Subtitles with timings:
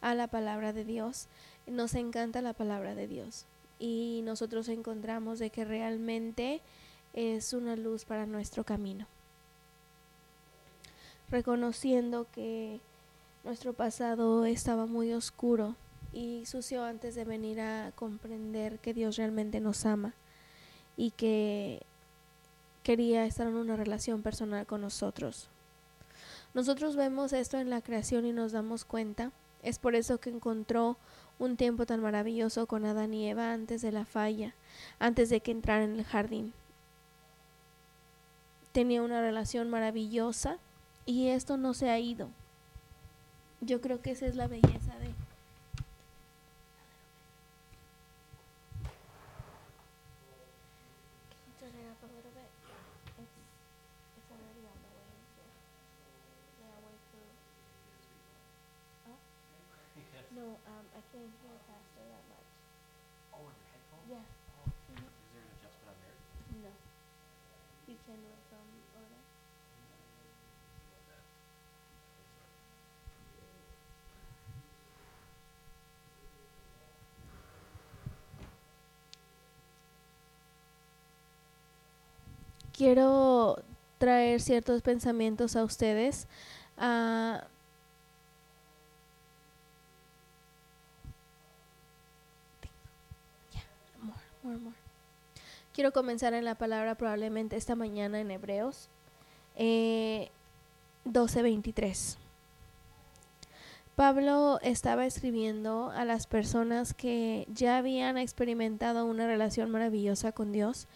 [0.00, 1.28] a la palabra de Dios.
[1.66, 3.46] Nos encanta la palabra de Dios
[3.78, 6.60] y nosotros encontramos de que realmente
[7.12, 9.06] es una luz para nuestro camino.
[11.30, 12.80] Reconociendo que
[13.44, 15.76] nuestro pasado estaba muy oscuro
[16.12, 20.14] y sucio antes de venir a comprender que Dios realmente nos ama
[20.96, 21.82] y que
[22.82, 25.48] quería estar en una relación personal con nosotros.
[26.52, 29.30] Nosotros vemos esto en la creación y nos damos cuenta.
[29.62, 30.96] Es por eso que encontró
[31.38, 34.54] un tiempo tan maravilloso con Adán y Eva antes de la falla,
[34.98, 36.52] antes de que entraran en el jardín.
[38.72, 40.58] Tenía una relación maravillosa
[41.06, 42.28] y esto no se ha ido.
[43.60, 45.10] Yo creo que esa es la belleza de
[60.30, 60.56] No,
[61.10, 62.46] I can't hear faster that much.
[63.34, 64.06] Oh, in your headphones?
[64.08, 64.22] Yeah.
[64.62, 64.70] Oh.
[64.70, 64.94] Is
[65.34, 66.18] there an adjustment on there?
[66.62, 66.70] No.
[67.86, 69.26] You can it from over there.
[82.76, 83.62] Quiero
[83.98, 86.26] traer ciertos pensamientos a ustedes.
[86.78, 87.44] ah,
[95.72, 98.88] Quiero comenzar en la palabra probablemente esta mañana en Hebreos
[99.56, 100.30] eh,
[101.04, 102.16] 12:23.
[103.96, 110.88] Pablo estaba escribiendo a las personas que ya habían experimentado una relación maravillosa con Dios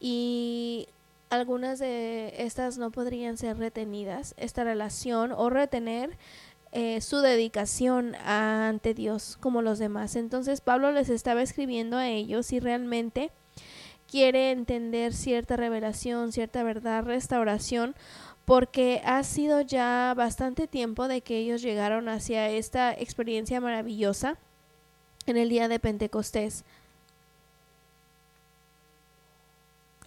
[0.00, 0.88] y
[1.28, 6.18] algunas de estas no podrían ser retenidas, esta relación o retener
[6.72, 10.16] eh, su dedicación ante Dios como los demás.
[10.16, 13.32] Entonces Pablo les estaba escribiendo a ellos y realmente
[14.08, 17.94] quiere entender cierta revelación, cierta verdad, restauración,
[18.44, 24.38] porque ha sido ya bastante tiempo de que ellos llegaron hacia esta experiencia maravillosa
[25.26, 26.64] en el día de Pentecostés.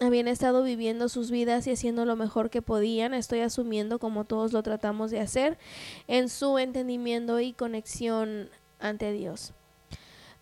[0.04, 4.52] Habían estado viviendo sus vidas y haciendo lo mejor que podían, estoy asumiendo como todos
[4.52, 5.58] lo tratamos de hacer,
[6.06, 8.48] en su entendimiento y conexión
[8.78, 9.52] ante Dios.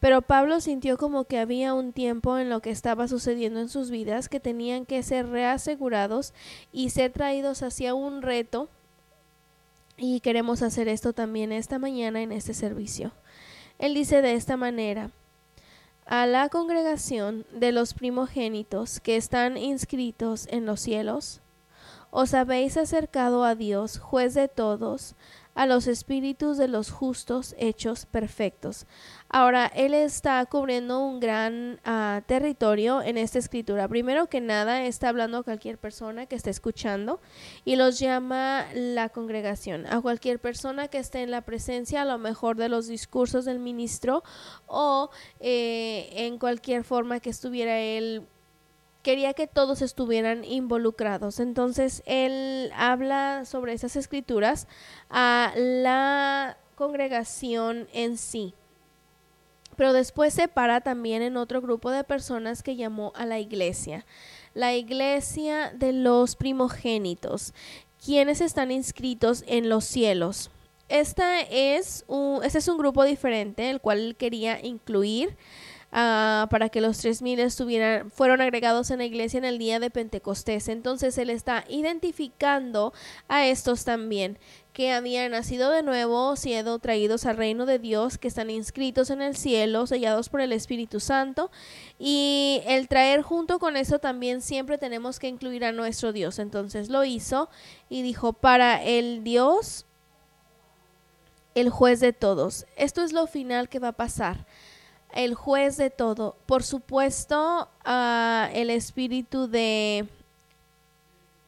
[0.03, 3.89] Pero Pablo sintió como que había un tiempo en lo que estaba sucediendo en sus
[3.93, 6.35] vidas que tenían que ser reasegurados
[6.73, 8.69] y ser traídos hacia un reto.
[9.97, 13.13] Y queremos hacer esto también esta mañana en este servicio.
[13.79, 15.13] Él dice de esta manera,
[16.07, 21.41] a la congregación de los primogénitos que están inscritos en los cielos,
[22.11, 25.15] os habéis acercado a Dios, juez de todos,
[25.55, 28.87] a los espíritus de los justos hechos perfectos.
[29.29, 33.89] Ahora, él está cubriendo un gran uh, territorio en esta escritura.
[33.89, 37.21] Primero que nada, está hablando a cualquier persona que esté escuchando
[37.65, 39.87] y los llama la congregación.
[39.87, 43.59] A cualquier persona que esté en la presencia, a lo mejor de los discursos del
[43.59, 44.23] ministro
[44.67, 48.27] o eh, en cualquier forma que estuviera él
[49.03, 51.41] quería que todos estuvieran involucrados.
[51.41, 54.67] Entonces él habla sobre esas escrituras
[55.11, 58.55] a la congregación en sí.
[59.77, 64.05] Pero después se para también en otro grupo de personas que llamó a la iglesia,
[64.55, 67.55] la iglesia de los primogénitos,
[68.05, 70.51] quienes están inscritos en los cielos.
[70.89, 75.37] Esta es un, este es un grupo diferente, el cual él quería incluir.
[75.93, 79.91] Uh, para que los 3.000 estuvieran, fueron agregados en la iglesia en el día de
[79.91, 80.69] Pentecostés.
[80.69, 82.95] Entonces él está identificando
[83.29, 84.39] a estos también
[84.73, 89.21] que habían nacido de nuevo, siendo traídos al reino de Dios, que están inscritos en
[89.21, 91.51] el cielo, sellados por el Espíritu Santo.
[91.99, 96.39] Y el traer junto con eso también siempre tenemos que incluir a nuestro Dios.
[96.39, 97.51] Entonces lo hizo
[97.91, 99.85] y dijo, para el Dios,
[101.55, 102.65] el juez de todos.
[102.77, 104.47] Esto es lo final que va a pasar
[105.15, 106.37] el juez de todo.
[106.47, 110.07] Por supuesto, uh, el espíritu de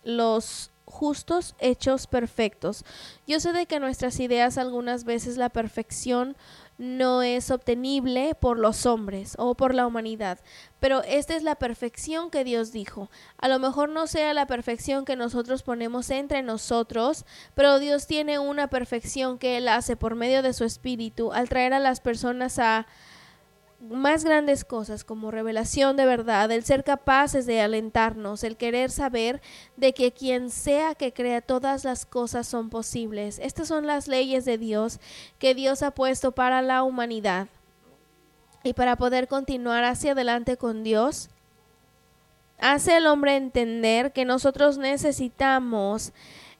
[0.04, 2.84] los justos hechos perfectos.
[3.26, 6.36] Yo sé de que nuestras ideas algunas veces la perfección
[6.78, 10.40] no es obtenible por los hombres o por la humanidad,
[10.80, 13.10] pero esta es la perfección que Dios dijo.
[13.38, 17.24] A lo mejor no sea la perfección que nosotros ponemos entre nosotros,
[17.54, 21.74] pero Dios tiene una perfección que Él hace por medio de su espíritu al traer
[21.74, 22.86] a las personas a
[23.90, 29.42] más grandes cosas como revelación de verdad, el ser capaces de alentarnos, el querer saber
[29.76, 33.38] de que quien sea que crea todas las cosas son posibles.
[33.38, 35.00] Estas son las leyes de Dios
[35.38, 37.48] que Dios ha puesto para la humanidad.
[38.62, 41.28] Y para poder continuar hacia adelante con Dios,
[42.58, 46.12] hace al hombre entender que nosotros necesitamos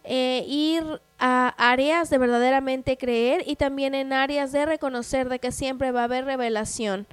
[0.05, 5.53] eh, ir a áreas de verdaderamente creer y también en áreas de reconocer de que
[5.53, 7.07] siempre va a haber revelación,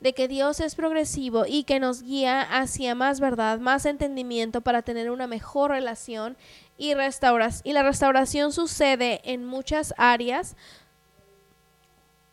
[0.00, 4.82] de que Dios es progresivo y que nos guía hacia más verdad, más entendimiento para
[4.82, 6.36] tener una mejor relación
[6.76, 10.56] y restauras y la restauración sucede en muchas áreas.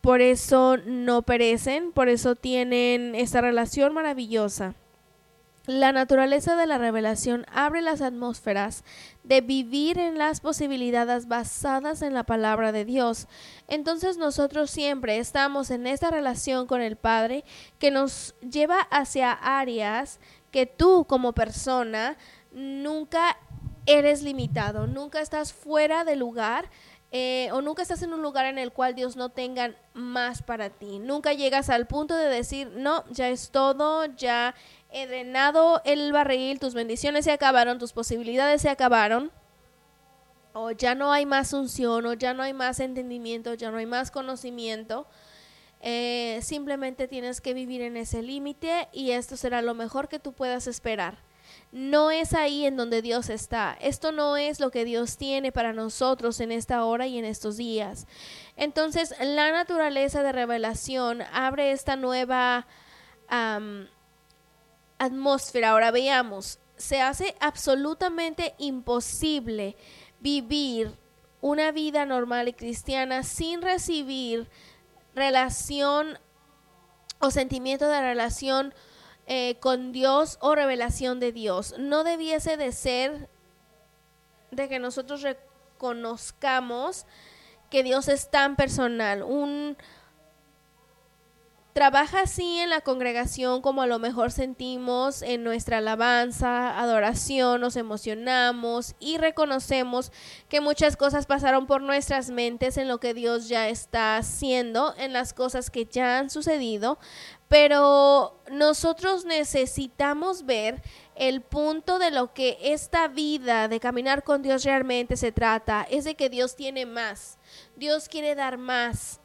[0.00, 4.74] Por eso no perecen, por eso tienen esta relación maravillosa.
[5.66, 8.82] La naturaleza de la revelación abre las atmósferas
[9.22, 13.28] de vivir en las posibilidades basadas en la palabra de Dios.
[13.68, 17.44] Entonces nosotros siempre estamos en esta relación con el Padre
[17.78, 20.18] que nos lleva hacia áreas
[20.50, 22.16] que tú como persona
[22.50, 23.38] nunca
[23.86, 26.68] eres limitado, nunca estás fuera de lugar.
[27.14, 30.70] Eh, o nunca estás en un lugar en el cual Dios no tenga más para
[30.70, 30.98] ti.
[30.98, 34.54] Nunca llegas al punto de decir, no, ya es todo, ya
[34.92, 39.32] he drenado el barril, tus bendiciones se acabaron, tus posibilidades se acabaron,
[40.52, 43.86] o ya no hay más unción, o ya no hay más entendimiento, ya no hay
[43.86, 45.06] más conocimiento.
[45.80, 50.32] Eh, simplemente tienes que vivir en ese límite y esto será lo mejor que tú
[50.32, 51.18] puedas esperar.
[51.72, 53.76] No es ahí en donde Dios está.
[53.80, 57.56] Esto no es lo que Dios tiene para nosotros en esta hora y en estos
[57.56, 58.06] días.
[58.56, 62.66] Entonces, la naturaleza de revelación abre esta nueva
[65.02, 65.70] atmósfera.
[65.70, 69.76] Ahora veamos, se hace absolutamente imposible
[70.20, 70.96] vivir
[71.40, 74.48] una vida normal y cristiana sin recibir
[75.14, 76.18] relación
[77.18, 78.74] o sentimiento de relación
[79.26, 81.74] eh, con Dios o revelación de Dios.
[81.78, 83.28] No debiese de ser
[84.52, 87.06] de que nosotros reconozcamos
[87.70, 89.76] que Dios es tan personal, un,
[91.72, 97.76] Trabaja así en la congregación como a lo mejor sentimos en nuestra alabanza, adoración, nos
[97.76, 100.12] emocionamos y reconocemos
[100.50, 105.14] que muchas cosas pasaron por nuestras mentes en lo que Dios ya está haciendo, en
[105.14, 106.98] las cosas que ya han sucedido,
[107.48, 110.82] pero nosotros necesitamos ver
[111.14, 116.04] el punto de lo que esta vida de caminar con Dios realmente se trata, es
[116.04, 117.38] de que Dios tiene más,
[117.76, 119.21] Dios quiere dar más.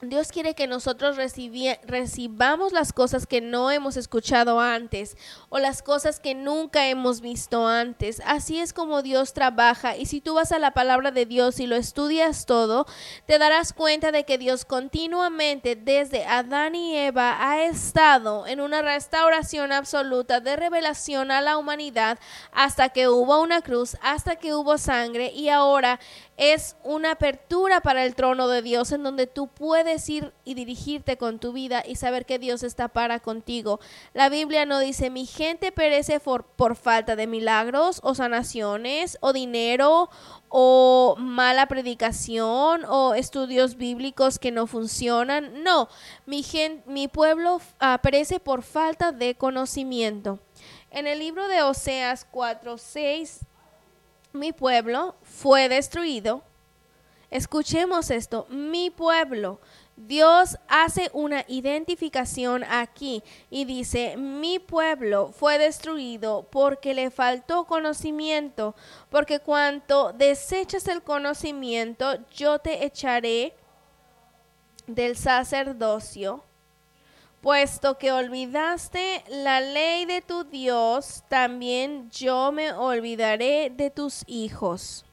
[0.00, 5.16] Dios quiere que nosotros recibamos las cosas que no hemos escuchado antes
[5.48, 8.22] o las cosas que nunca hemos visto antes.
[8.24, 11.66] Así es como Dios trabaja y si tú vas a la palabra de Dios y
[11.66, 12.86] lo estudias todo,
[13.26, 18.82] te darás cuenta de que Dios continuamente desde Adán y Eva ha estado en una
[18.82, 22.20] restauración absoluta de revelación a la humanidad
[22.52, 25.98] hasta que hubo una cruz, hasta que hubo sangre y ahora
[26.38, 31.18] es una apertura para el trono de Dios en donde tú puedes ir y dirigirte
[31.18, 33.80] con tu vida y saber que Dios está para contigo.
[34.14, 40.10] La Biblia no dice mi gente perece por, falta de milagros o sanaciones o dinero
[40.48, 45.64] o mala predicación o estudios bíblicos que no funcionan.
[45.64, 45.88] No,
[46.24, 46.44] mi,
[46.86, 50.38] mi pueblo uh, perece por falta de conocimiento.
[50.92, 53.40] En el libro de Oseas 4, 6
[54.32, 56.42] mi pueblo fue destruido.
[57.30, 59.60] Escuchemos esto, mi pueblo.
[59.96, 68.76] Dios hace una identificación aquí y dice, mi pueblo fue destruido porque le faltó conocimiento,
[69.10, 73.54] porque cuanto desechas el conocimiento, yo te echaré
[74.86, 76.44] del sacerdocio
[77.40, 85.04] Puesto que olvidaste la ley de tu Dios, también yo me olvidaré de tus hijos.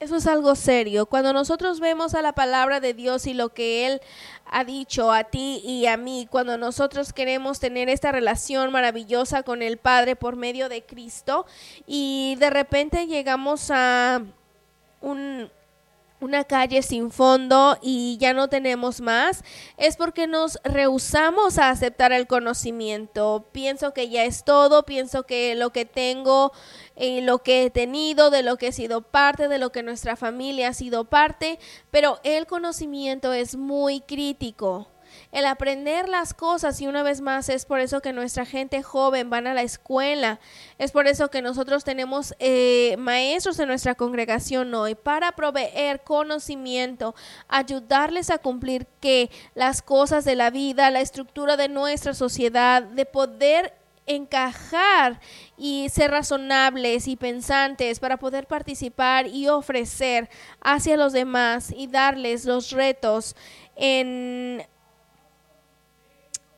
[0.00, 1.04] Eso es algo serio.
[1.04, 4.00] Cuando nosotros vemos a la palabra de Dios y lo que Él
[4.46, 9.60] ha dicho a ti y a mí, cuando nosotros queremos tener esta relación maravillosa con
[9.60, 11.44] el Padre por medio de Cristo
[11.86, 14.22] y de repente llegamos a
[15.02, 15.50] un,
[16.20, 19.42] una calle sin fondo y ya no tenemos más,
[19.76, 23.46] es porque nos rehusamos a aceptar el conocimiento.
[23.52, 26.52] Pienso que ya es todo, pienso que lo que tengo
[26.96, 30.16] y lo que he tenido, de lo que he sido parte, de lo que nuestra
[30.16, 31.58] familia ha sido parte,
[31.90, 34.88] pero el conocimiento es muy crítico.
[35.32, 39.30] El aprender las cosas y una vez más es por eso que nuestra gente joven
[39.30, 40.40] van a la escuela,
[40.78, 47.14] es por eso que nosotros tenemos eh, maestros en nuestra congregación hoy para proveer conocimiento,
[47.48, 53.06] ayudarles a cumplir que las cosas de la vida, la estructura de nuestra sociedad, de
[53.06, 53.74] poder
[54.06, 55.20] encajar
[55.56, 60.28] y ser razonables y pensantes para poder participar y ofrecer
[60.60, 63.36] hacia los demás y darles los retos
[63.76, 64.66] en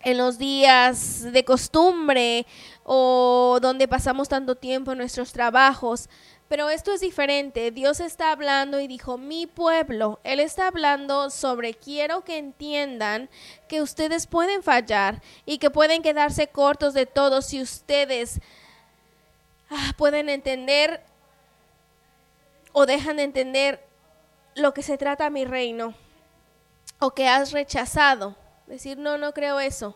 [0.02, 2.46] en los días de costumbre
[2.84, 6.08] o donde pasamos tanto tiempo en nuestros trabajos.
[6.48, 7.70] Pero esto es diferente.
[7.70, 10.20] Dios está hablando y dijo, mi pueblo.
[10.22, 13.30] Él está hablando sobre, quiero que entiendan
[13.68, 18.40] que ustedes pueden fallar y que pueden quedarse cortos de todo si ustedes
[19.70, 21.02] ah, pueden entender
[22.72, 23.86] o dejan de entender
[24.54, 25.94] lo que se trata mi reino
[26.98, 28.36] o que has rechazado.
[28.72, 29.94] Decir, no, no creo eso.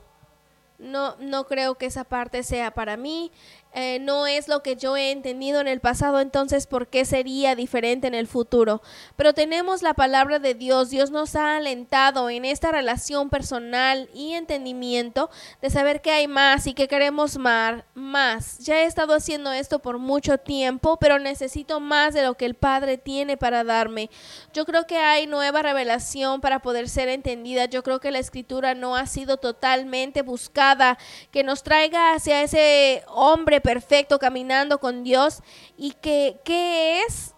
[0.78, 3.33] No, no creo que esa parte sea para mí.
[3.78, 7.54] Eh, no es lo que yo he entendido en el pasado, entonces, ¿por qué sería
[7.54, 8.80] diferente en el futuro?
[9.16, 10.88] Pero tenemos la palabra de Dios.
[10.88, 15.28] Dios nos ha alentado en esta relación personal y entendimiento
[15.61, 17.85] de saber que hay más y que queremos más.
[17.92, 18.61] más.
[18.61, 22.54] Ya he estado haciendo esto por mucho tiempo, pero necesito más de lo que el
[22.54, 24.09] Padre tiene para darme.
[24.54, 27.66] Yo creo que hay nueva revelación para poder ser entendida.
[27.66, 30.97] Yo creo que la escritura no ha sido totalmente buscada,
[31.30, 35.42] que nos traiga hacia ese hombre perfecto caminando con Dios
[35.76, 37.35] y que qué es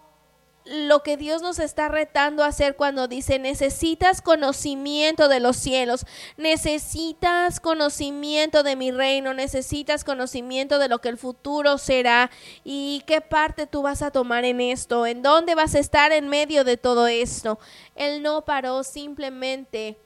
[0.63, 6.05] lo que Dios nos está retando a hacer cuando dice necesitas conocimiento de los cielos,
[6.37, 12.29] necesitas conocimiento de mi reino, necesitas conocimiento de lo que el futuro será
[12.63, 16.27] y qué parte tú vas a tomar en esto, en dónde vas a estar en
[16.27, 17.57] medio de todo esto.
[17.95, 19.97] Él no paró simplemente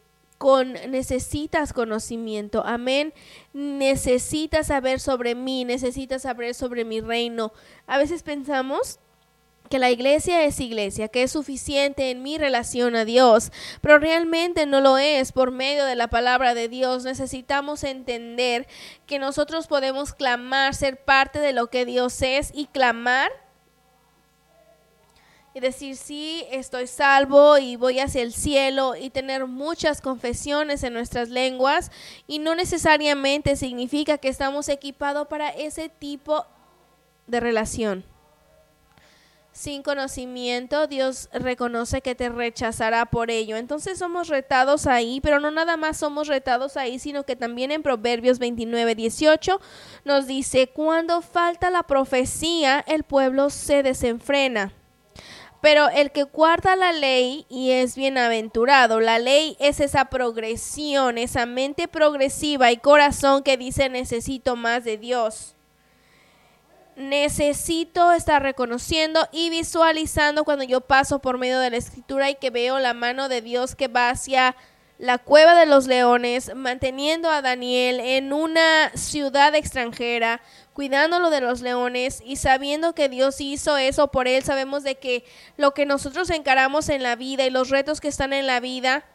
[0.44, 2.66] con necesitas conocimiento.
[2.66, 3.14] Amén.
[3.54, 7.54] Necesitas saber sobre mí, necesitas saber sobre mi reino.
[7.88, 9.00] A veces pensamos
[9.70, 14.66] que la iglesia es iglesia, que es suficiente en mi relación a Dios, pero realmente
[14.66, 17.06] no lo es por medio de la palabra de Dios.
[17.06, 18.68] Necesitamos entender
[19.06, 23.32] que nosotros podemos clamar, ser parte de lo que Dios es y clamar
[25.54, 30.94] y decir, sí, estoy salvo y voy hacia el cielo y tener muchas confesiones en
[30.94, 31.92] nuestras lenguas
[32.26, 36.46] y no necesariamente significa que estamos equipados para ese tipo
[37.28, 38.04] de relación.
[39.52, 43.56] Sin conocimiento, Dios reconoce que te rechazará por ello.
[43.56, 47.84] Entonces somos retados ahí, pero no nada más somos retados ahí, sino que también en
[47.84, 49.62] Proverbios 29, 18
[50.06, 54.74] nos dice, cuando falta la profecía, el pueblo se desenfrena
[55.64, 61.46] pero el que guarda la ley y es bienaventurado, la ley es esa progresión, esa
[61.46, 65.56] mente progresiva y corazón que dice necesito más de Dios.
[66.98, 72.50] Necesito estar reconociendo y visualizando cuando yo paso por medio de la escritura y que
[72.50, 74.58] veo la mano de Dios que va hacia
[74.98, 80.42] la cueva de los leones, manteniendo a Daniel en una ciudad extranjera,
[80.74, 85.24] cuidándolo de los leones y sabiendo que Dios hizo eso por él, sabemos de que
[85.58, 89.06] lo que nosotros encaramos en la vida y los retos que están en la vida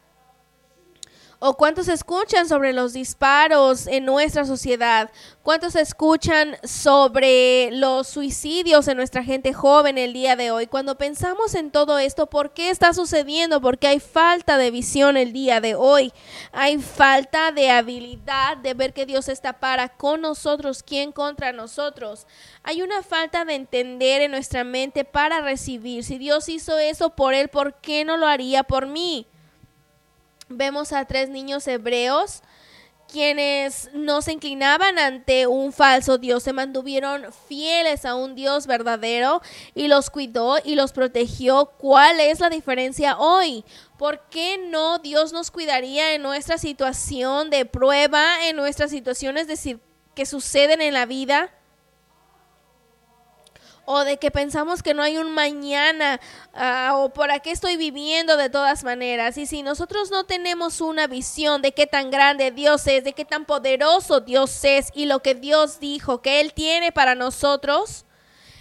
[1.40, 5.08] ¿O cuántos escuchan sobre los disparos en nuestra sociedad?
[5.44, 10.66] ¿Cuántos escuchan sobre los suicidios en nuestra gente joven el día de hoy?
[10.66, 13.60] Cuando pensamos en todo esto, ¿por qué está sucediendo?
[13.60, 16.12] Porque hay falta de visión el día de hoy.
[16.50, 22.26] Hay falta de habilidad de ver que Dios está para con nosotros, ¿quién contra nosotros?
[22.64, 26.02] Hay una falta de entender en nuestra mente para recibir.
[26.02, 29.28] Si Dios hizo eso por Él, ¿por qué no lo haría por mí?
[30.48, 32.42] Vemos a tres niños hebreos
[33.10, 39.40] quienes no se inclinaban ante un falso Dios, se mantuvieron fieles a un Dios verdadero
[39.74, 41.72] y los cuidó y los protegió.
[41.78, 43.64] ¿Cuál es la diferencia hoy?
[43.96, 49.78] ¿Por qué no Dios nos cuidaría en nuestra situación de prueba, en nuestras situaciones de
[50.14, 51.50] que suceden en la vida?
[53.90, 56.20] O de que pensamos que no hay un mañana
[56.52, 59.38] ah, o por aquí estoy viviendo de todas maneras.
[59.38, 63.24] Y si nosotros no tenemos una visión de qué tan grande Dios es, de qué
[63.24, 68.04] tan poderoso Dios es y lo que Dios dijo que Él tiene para nosotros,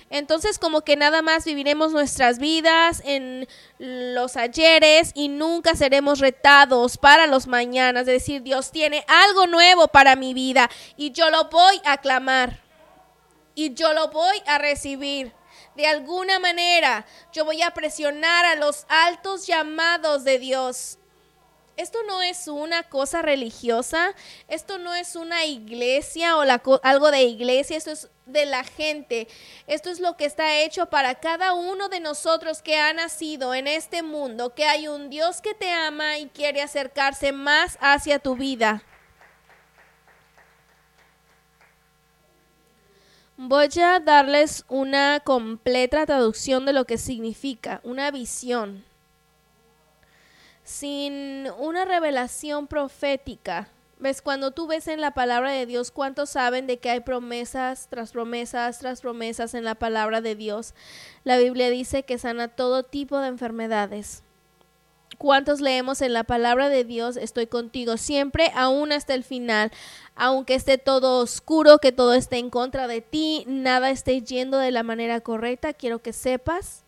[0.10, 6.98] entonces como que nada más viviremos nuestras vidas en los ayeres y nunca seremos retados
[6.98, 8.04] para los mañanas.
[8.04, 12.67] Es decir, Dios tiene algo nuevo para mi vida y yo lo voy a clamar
[13.58, 15.34] y yo lo voy a recibir.
[15.76, 21.00] De alguna manera yo voy a presionar a los altos llamados de Dios
[21.76, 24.14] Esto no es una cosa religiosa,
[24.48, 29.28] esto no es una iglesia o la algo de iglesia, esto es de la gente.
[29.66, 33.68] Esto es lo que está hecho para cada uno de nosotros que ha nacido en
[33.68, 38.36] este mundo, que hay un Dios que te ama y quiere acercarse más hacia tu
[38.36, 38.84] vida.
[43.40, 48.84] Voy a darles una completa traducción de lo que significa, una visión.
[50.64, 56.66] Sin una revelación profética, ves cuando tú ves en la palabra de Dios, ¿cuántos saben
[56.66, 60.74] de que hay promesas tras promesas tras promesas en la palabra de Dios?
[61.24, 64.24] La Biblia dice que sana todo tipo de enfermedades.
[65.18, 67.18] ¿Cuántos leemos en la palabra de Dios?
[67.18, 69.72] Estoy contigo siempre, aún hasta el final.
[70.16, 74.72] Aunque esté todo oscuro, que todo esté en contra de ti, nada esté yendo de
[74.72, 76.87] la manera correcta, quiero que sepas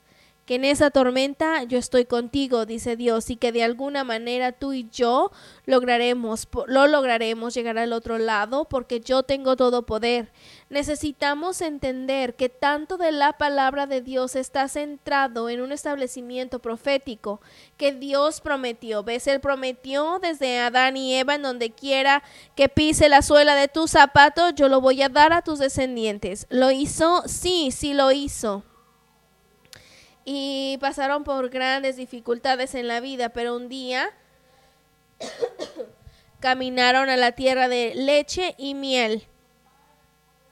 [0.50, 4.74] que en esa tormenta yo estoy contigo, dice Dios, y que de alguna manera tú
[4.74, 5.32] y yo
[5.68, 10.32] lograremos, lo lograremos llegar al otro lado, porque yo tengo todo poder.
[10.72, 17.41] Necesitamos entender que tanto de la palabra de Dios está centrado en un establecimiento profético
[17.77, 19.03] que Dios prometió.
[19.03, 19.27] ¿Ves?
[19.27, 22.24] Él prometió desde Adán y Eva en donde quiera
[22.56, 26.48] que pise la suela de tu zapato, yo lo voy a dar a tus descendientes.
[26.50, 27.22] ¿Lo hizo?
[27.27, 28.63] Sí, sí lo hizo
[30.26, 34.12] y pasaron por grandes dificultades en la vida, pero un día
[36.40, 39.28] caminaron a la tierra de leche y miel.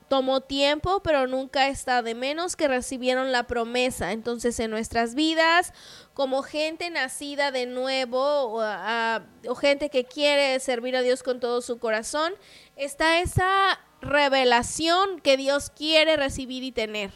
[0.09, 4.13] Tomó tiempo, pero nunca está de menos que recibieron la promesa.
[4.13, 5.73] Entonces, en nuestras vidas,
[6.13, 11.41] como gente nacida de nuevo o, a- o gente que quiere servir a Dios con
[11.41, 12.33] todo su corazón,
[12.77, 17.11] está esa revelación que Dios quiere recibir y tener.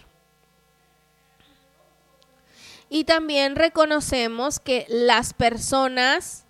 [2.93, 6.45] Y también reconocemos que las personas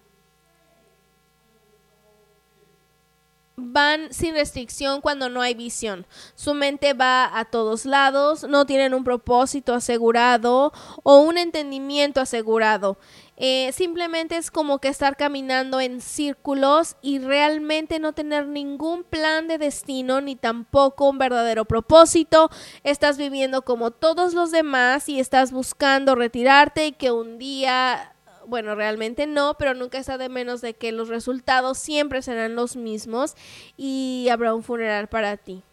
[3.56, 6.08] van sin restricción cuando no hay visión.
[6.34, 12.98] Su mente va a todos lados, no tienen un propósito asegurado o un entendimiento asegurado.
[13.38, 19.48] Eh, simplemente es como que estar caminando en círculos y realmente no tener ningún plan
[19.48, 22.50] de destino ni tampoco un verdadero propósito.
[22.84, 28.14] Estás viviendo como todos los demás y estás buscando retirarte y que un día
[28.46, 32.76] bueno, realmente no, pero nunca está de menos de que los resultados siempre serán los
[32.76, 33.36] mismos
[33.78, 35.64] y habrá un funeral para ti.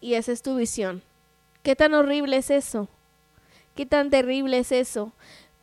[0.00, 1.02] Y esa es tu visión.
[1.62, 2.88] ¿Qué tan horrible es eso?
[3.74, 5.12] ¿Qué tan terrible es eso?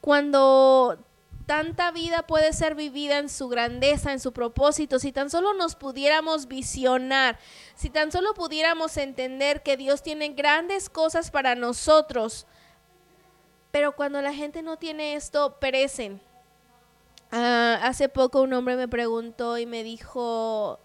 [0.01, 0.97] Cuando
[1.49, 5.73] tanta vida puede ser vivida en su grandeza, en su propósito, si tan solo nos
[5.73, 7.39] pudiéramos visionar,
[7.73, 12.45] si tan solo pudiéramos entender que Dios tiene grandes cosas para nosotros,
[13.71, 16.21] pero cuando la gente no tiene esto, perecen.
[17.31, 20.79] Ah, hace poco un hombre me preguntó y me dijo,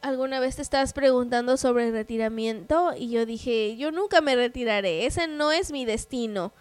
[0.00, 2.94] ¿alguna vez te estás preguntando sobre el retiramiento?
[2.96, 6.54] Y yo dije, yo nunca me retiraré, ese no es mi destino.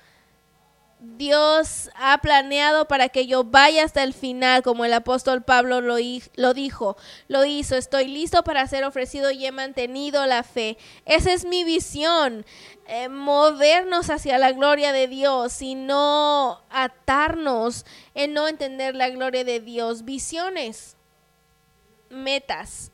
[1.05, 5.95] Dios ha planeado para que yo vaya hasta el final, como el apóstol Pablo lo,
[6.53, 6.95] dijo,
[7.27, 10.77] lo hizo, estoy listo para ser ofrecido y he mantenido la fe.
[11.05, 12.45] Esa es mi visión,
[12.87, 17.85] eh, movernos hacia la gloria de Dios y no atarnos
[18.15, 20.05] en no entender la gloria de Dios.
[20.05, 20.95] Visiones,
[22.09, 22.91] metas.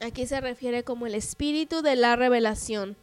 [0.00, 2.98] Aquí se refiere como el espíritu de la revelación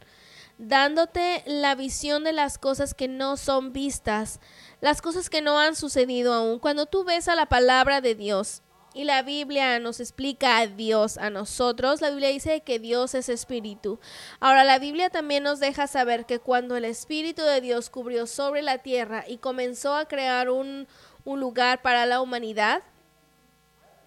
[0.58, 4.40] dándote la visión de las cosas que no son vistas,
[4.80, 6.58] las cosas que no han sucedido aún.
[6.58, 11.16] Cuando tú ves a la palabra de Dios y la Biblia nos explica a Dios,
[11.16, 14.00] a nosotros, la Biblia dice que Dios es espíritu.
[14.40, 18.62] Ahora, la Biblia también nos deja saber que cuando el Espíritu de Dios cubrió sobre
[18.62, 20.88] la tierra y comenzó a crear un,
[21.24, 22.82] un lugar para la humanidad,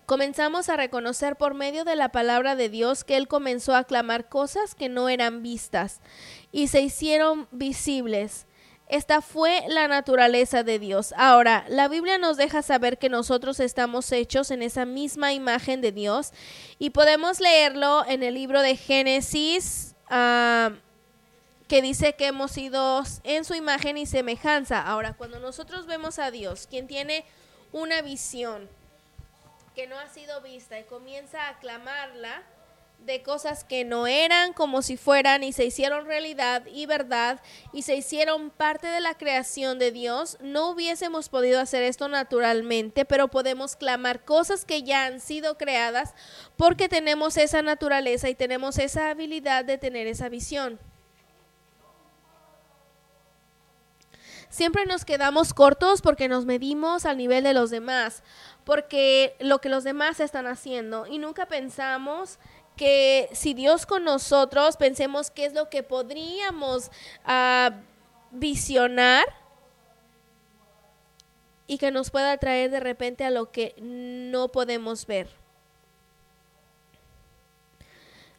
[0.06, 4.30] comenzamos a reconocer por medio de la palabra de Dios que Él comenzó a clamar
[4.30, 6.02] cosas que no eran vistas
[6.52, 8.46] y se hicieron visibles.
[8.88, 11.14] Esta fue la naturaleza de Dios.
[11.16, 15.94] Ahora, la Biblia nos deja saber que nosotros estamos hechos en esa misma imagen de
[15.94, 16.34] Dios
[16.78, 19.96] y podemos leerlo en el libro de Génesis.
[20.10, 20.72] ah,
[21.72, 24.82] que dice que hemos sido en su imagen y semejanza.
[24.82, 27.24] Ahora, cuando nosotros vemos a Dios, quien tiene
[27.72, 28.68] una visión,
[29.76, 32.44] que no ha sido vista y comienza a clamarla
[33.06, 37.42] de cosas que no eran como si fueran y se hicieron realidad y verdad
[37.74, 43.06] y se hicieron parte de la creación de Dios, no hubiésemos podido hacer esto naturalmente,
[43.06, 46.14] pero podemos clamar cosas que ya han sido creadas
[46.58, 50.80] porque tenemos esa naturaleza y tenemos esa habilidad de tener esa visión.
[54.52, 58.22] siempre nos quedamos cortos porque nos medimos al nivel de los demás,
[58.64, 62.40] porque lo que los demás están haciendo y nunca pensamos
[62.76, 66.90] que si Dios con nosotros, pensemos qué es lo que podríamos
[67.26, 67.82] ah,
[68.32, 69.26] visionar
[71.68, 75.30] y que nos pueda traer de repente a lo que no podemos ver.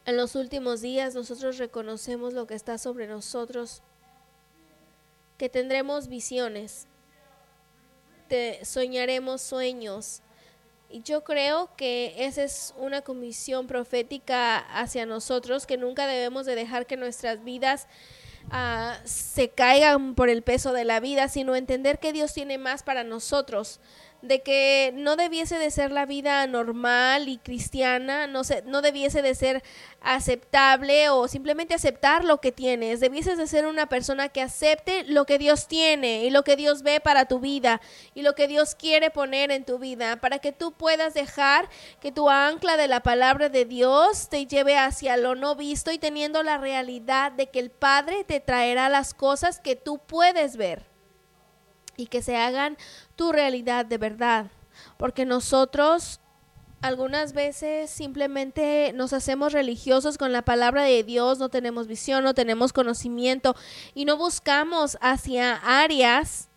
[0.05, 3.83] En los últimos días nosotros reconocemos lo que está sobre nosotros,
[5.39, 6.89] que tendremos visiones,
[8.63, 10.23] soñaremos sueños.
[10.89, 16.55] Y yo creo que esa es una comisión profética hacia nosotros, que nunca debemos de
[16.55, 17.87] dejar que nuestras vidas
[18.51, 22.83] ah, se caigan por el peso de la vida, sino entender que Dios tiene más
[22.83, 23.81] para nosotros
[24.23, 29.21] de que no debiese de ser la vida normal y cristiana, no, se, no debiese
[29.21, 29.63] de ser
[30.01, 35.27] aceptable o simplemente aceptar lo que tienes, debieses de ser una persona que acepte lo
[35.27, 37.81] que Dios tiene y lo que Dios ve para tu vida
[38.15, 41.69] y lo que Dios quiere poner en tu vida, para que tú puedas dejar
[42.01, 45.99] que tu ancla de la palabra de Dios te lleve hacia lo no visto y
[45.99, 50.92] teniendo la realidad de que el Padre te traerá las cosas que tú puedes ver
[51.97, 52.77] y que se hagan
[53.17, 54.51] tu realidad de verdad.
[54.97, 56.21] Porque nosotros
[56.83, 62.35] algunas veces simplemente nos hacemos religiosos con la palabra de Dios, no tenemos visión, no
[62.35, 63.55] tenemos conocimiento
[63.95, 66.49] y no buscamos hacia áreas.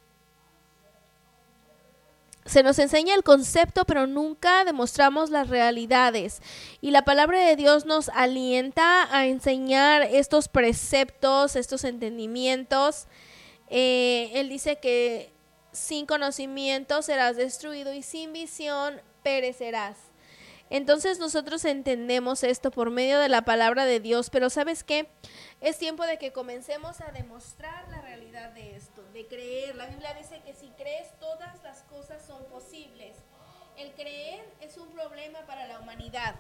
[2.46, 6.42] Se nos enseña el concepto, pero nunca demostramos las realidades.
[6.82, 13.08] Y la palabra de Dios nos alienta a enseñar estos preceptos, estos entendimientos.
[13.70, 15.34] Eh, él dice que
[15.72, 19.98] sin conocimiento serás destruido y sin visión perecerás.
[20.70, 25.08] Entonces nosotros entendemos esto por medio de la palabra de Dios, pero ¿sabes qué?
[25.62, 29.76] Es tiempo de que comencemos a demostrar la realidad de esto, de creer.
[29.76, 33.16] La Biblia dice que si crees todas las cosas son posibles.
[33.78, 36.36] El creer es un problema para la humanidad.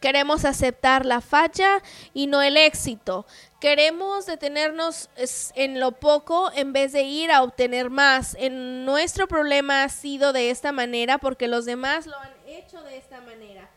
[0.00, 1.82] Queremos aceptar la falla
[2.14, 3.26] y no el éxito.
[3.60, 5.10] Queremos detenernos
[5.54, 8.36] en lo poco en vez de ir a obtener más.
[8.38, 12.96] En nuestro problema ha sido de esta manera porque los demás lo han hecho de
[12.96, 13.68] esta manera.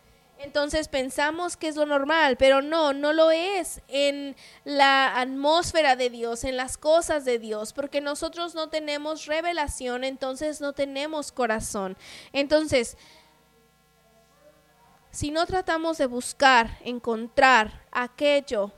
[0.41, 6.09] Entonces pensamos que es lo normal, pero no, no lo es en la atmósfera de
[6.09, 11.95] Dios, en las cosas de Dios, porque nosotros no tenemos revelación, entonces no tenemos corazón.
[12.33, 12.97] Entonces,
[15.11, 18.71] si no tratamos de buscar, encontrar aquello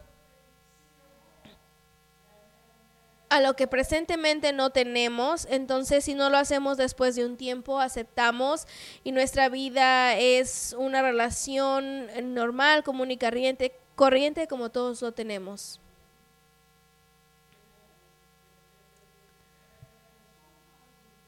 [3.30, 7.80] a lo que presentemente no tenemos, entonces si no lo hacemos después de un tiempo,
[7.80, 8.68] aceptamos
[9.04, 15.80] y nuestra vida es una relación normal, común y corriente, corriente como todos lo tenemos.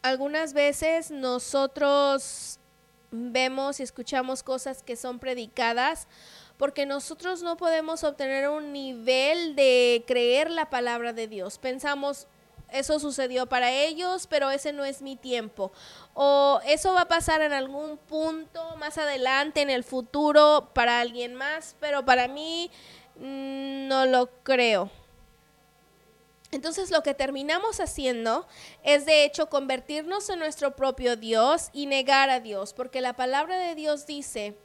[0.03, 2.59] Algunas veces nosotros
[3.31, 6.07] vemos y escuchamos cosas que son predicadas,
[6.57, 11.57] porque nosotros no podemos obtener un nivel de creer la palabra de Dios.
[11.57, 12.27] Pensamos,
[12.69, 15.71] eso sucedió para ellos, pero ese no es mi tiempo.
[16.13, 21.35] O eso va a pasar en algún punto más adelante, en el futuro, para alguien
[21.35, 22.71] más, pero para mí
[23.17, 24.89] mm, no lo creo.
[26.55, 28.47] Entonces lo que terminamos haciendo
[28.81, 33.57] es de hecho convertirnos en nuestro propio Dios y negar a Dios, porque la palabra
[33.57, 34.57] de Dios dice,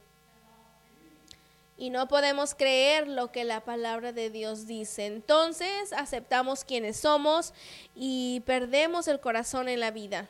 [1.75, 5.05] y no podemos creer lo que la palabra de Dios dice.
[5.05, 7.53] Entonces aceptamos quienes somos
[7.93, 10.29] y perdemos el corazón en la vida.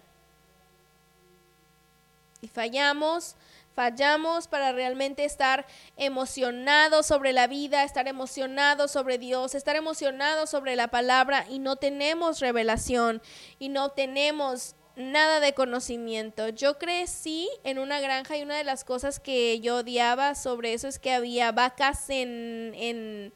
[2.41, 3.35] Y fallamos
[3.73, 10.75] Fallamos para realmente estar emocionados sobre la vida, estar emocionados sobre Dios, estar emocionados sobre
[10.75, 13.21] la palabra y no tenemos revelación
[13.59, 16.49] y no tenemos nada de conocimiento.
[16.49, 20.87] Yo crecí en una granja y una de las cosas que yo odiaba sobre eso
[20.87, 23.33] es que había vacas en, en,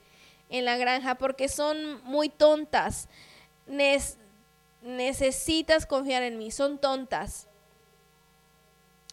[0.50, 3.08] en la granja porque son muy tontas.
[4.82, 7.45] necesitas confiar en mí, son tontas.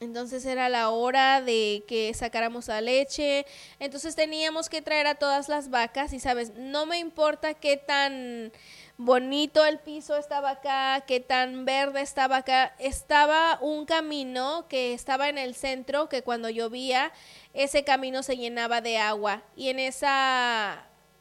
[0.03, 3.47] Entonces era la hora de que sacáramos la leche.
[3.79, 8.51] Entonces teníamos que traer a todas las vacas y sabes, no me importa qué tan
[8.97, 12.75] bonito el piso estaba acá, qué tan verde estaba acá.
[12.81, 17.13] Estaba un camino que estaba en el centro que cuando llovía
[17.55, 20.09] ese camino se llenaba de agua y en ese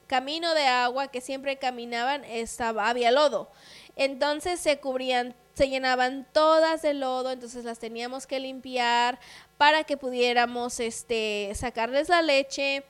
[0.07, 3.51] camino de agua que siempre caminaban estaba había lodo.
[3.95, 9.19] Entonces se cubrían se llenaban todas de lodo, entonces las teníamos que limpiar
[9.57, 12.83] para que pudiéramos este, sacarles la leche.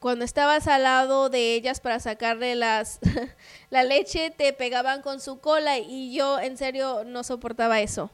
[0.00, 2.98] cuando estabas al lado de ellas para sacarle las
[3.70, 8.10] la leche, te pegaban con su cola y yo en serio no soportaba eso.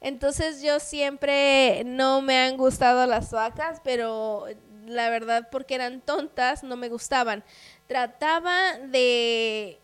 [0.00, 4.46] Entonces yo siempre no me han gustado las vacas, pero
[4.86, 7.42] la verdad porque eran tontas no me gustaban.
[7.86, 9.80] Trataba de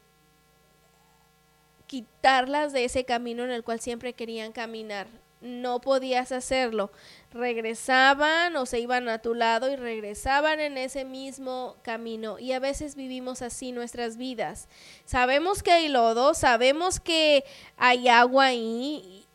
[1.93, 5.09] quitarlas de ese camino en el cual siempre querían caminar.
[5.43, 6.91] No podías hacerlo.
[7.33, 12.39] Regresaban o se iban a tu lado y regresaban en ese mismo camino.
[12.39, 14.71] Y a veces vivimos así nuestras vidas.
[15.05, 17.45] Sabemos que hay lodo, sabemos que
[17.77, 19.27] hay agua ahí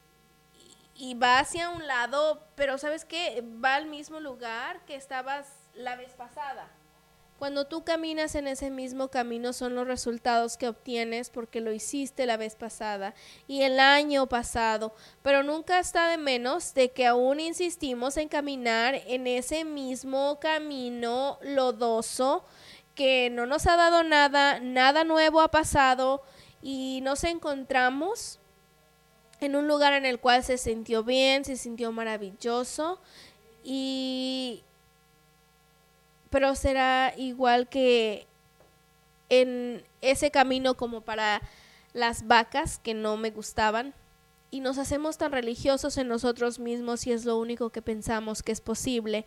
[0.96, 3.44] y va hacia un lado, pero ¿sabes qué?
[3.64, 6.72] Va al mismo lugar que estabas la vez pasada.
[7.38, 12.26] Cuando tú caminas en ese mismo camino son los resultados que obtienes porque lo hiciste
[12.26, 13.14] la vez pasada
[13.48, 18.96] y el año pasado, pero nunca está de menos de que aún insistimos en caminar
[19.06, 22.44] en ese mismo camino lodoso
[22.96, 26.24] que no nos ha dado nada, nada nuevo ha pasado
[26.64, 28.40] y nos encontramos
[29.42, 33.00] en un lugar en el cual se sintió bien, se sintió maravilloso
[33.64, 34.64] y
[36.30, 38.28] pero será igual que
[39.30, 41.42] en ese camino como para
[41.94, 43.94] las vacas que no me gustaban
[44.50, 48.54] y nos hacemos tan religiosos en nosotros mismos y es lo único que pensamos que
[48.54, 49.26] es posible.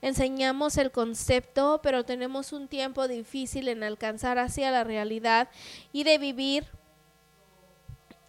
[0.00, 5.48] Enseñamos el concepto, pero tenemos un tiempo difícil en alcanzar hacia la realidad
[5.92, 6.66] y de vivir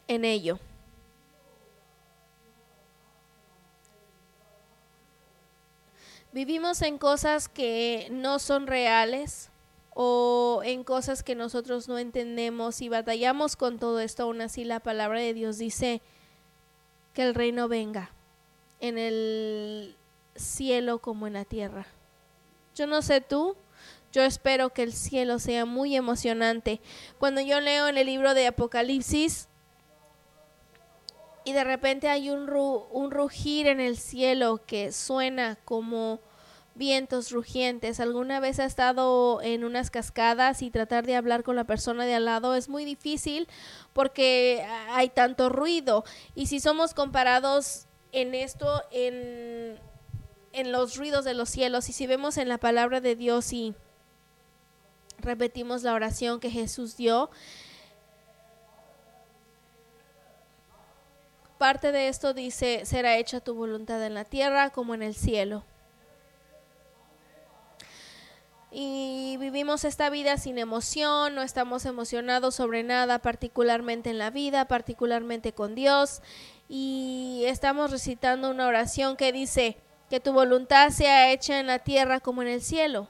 [0.07, 0.60] en ello.
[6.33, 9.49] Vivimos en cosas que no son reales
[9.93, 14.23] o en cosas que nosotros no entendemos y batallamos con todo esto.
[14.23, 16.01] Aún así la palabra de Dios dice
[17.13, 18.11] que el reino venga
[18.79, 19.97] en el
[20.35, 21.85] cielo como en la tierra.
[22.75, 23.57] Yo no sé tú,
[24.13, 26.79] yo espero que el cielo sea muy emocionante.
[27.19, 29.49] Cuando yo leo en el libro de Apocalipsis,
[31.43, 36.19] y de repente hay un, ru un rugir en el cielo que suena como
[36.75, 37.99] vientos rugientes.
[37.99, 42.15] ¿Alguna vez ha estado en unas cascadas y tratar de hablar con la persona de
[42.15, 43.47] al lado es muy difícil
[43.93, 46.04] porque hay tanto ruido?
[46.36, 49.80] Y si somos comparados en esto, en,
[50.54, 53.73] en los ruidos de los cielos, y si vemos en la palabra de Dios y
[55.19, 57.30] repetimos la oración que Jesús dio,
[61.62, 65.63] Parte de esto dice, será hecha tu voluntad en la tierra como en el cielo.
[68.71, 74.65] Y vivimos esta vida sin emoción, no estamos emocionados sobre nada, particularmente en la vida,
[74.65, 76.24] particularmente con Dios.
[76.67, 79.78] Y estamos recitando una oración que dice,
[80.10, 83.08] que tu voluntad sea hecha en la tierra como en el cielo.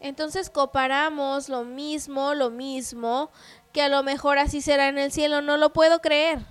[0.00, 3.30] Entonces comparamos lo mismo, lo mismo,
[3.74, 5.42] que a lo mejor así será en el cielo.
[5.42, 6.50] No lo puedo creer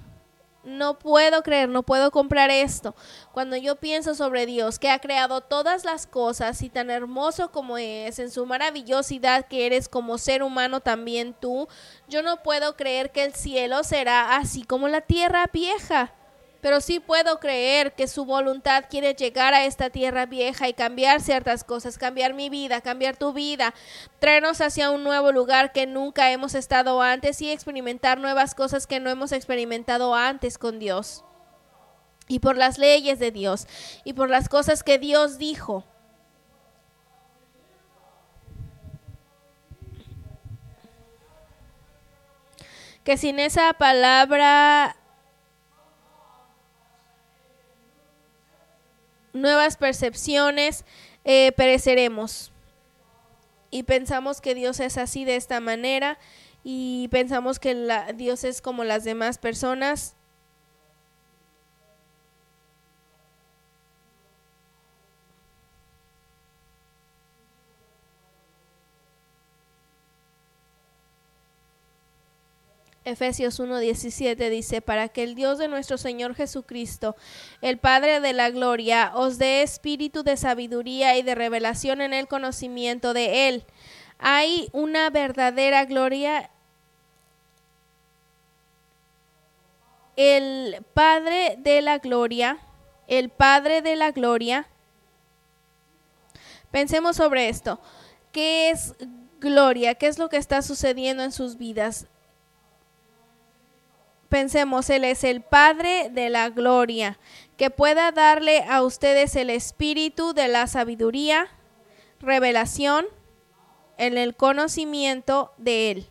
[0.63, 2.95] no puedo creer, no puedo comprar esto.
[3.31, 7.77] Cuando yo pienso sobre Dios, que ha creado todas las cosas y tan hermoso como
[7.77, 11.67] es, en su maravillosidad que eres como ser humano también tú,
[12.07, 16.13] yo no puedo creer que el cielo será así como la tierra vieja
[16.61, 21.19] pero sí puedo creer que su voluntad quiere llegar a esta tierra vieja y cambiar
[21.19, 23.73] ciertas cosas, cambiar mi vida, cambiar tu vida,
[24.19, 28.99] traernos hacia un nuevo lugar que nunca hemos estado antes y experimentar nuevas cosas que
[28.99, 31.25] no hemos experimentado antes con Dios.
[32.27, 33.67] Y por las leyes de Dios
[34.03, 35.83] y por las cosas que Dios dijo.
[43.03, 44.95] Que sin esa palabra
[49.41, 50.85] nuevas percepciones,
[51.25, 52.51] eh, pereceremos.
[53.69, 56.17] Y pensamos que Dios es así de esta manera
[56.63, 60.15] y pensamos que la, Dios es como las demás personas
[73.03, 77.15] Efesios 1:17 dice, para que el Dios de nuestro Señor Jesucristo,
[77.61, 82.27] el Padre de la Gloria, os dé espíritu de sabiduría y de revelación en el
[82.27, 83.65] conocimiento de Él.
[84.19, 86.51] Hay una verdadera gloria.
[90.15, 92.59] El Padre de la Gloria,
[93.07, 94.67] el Padre de la Gloria.
[96.69, 97.81] Pensemos sobre esto.
[98.31, 98.93] ¿Qué es
[99.39, 99.95] gloria?
[99.95, 102.05] ¿Qué es lo que está sucediendo en sus vidas?
[104.31, 107.19] Pensemos, Él es el Padre de la Gloria,
[107.57, 111.49] que pueda darle a ustedes el espíritu de la sabiduría,
[112.21, 113.05] revelación,
[113.97, 116.07] en el conocimiento de Él.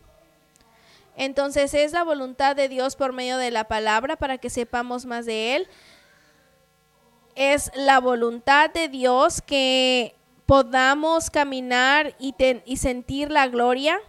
[1.17, 5.25] Entonces es la voluntad de Dios por medio de la palabra para que sepamos más
[5.25, 5.67] de Él.
[7.35, 13.99] Es la voluntad de Dios que podamos caminar y, y sentir la gloria.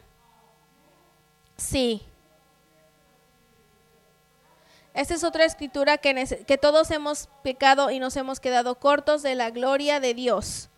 [1.56, 2.02] Sí.
[4.94, 9.34] Esta es otra escritura que, que todos hemos pecado y nos hemos quedado cortos de
[9.34, 10.68] la gloria de Dios.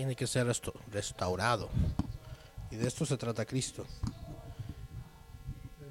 [0.00, 0.46] tiene que ser
[0.90, 1.68] restaurado.
[2.70, 3.84] Y de esto se trata Cristo.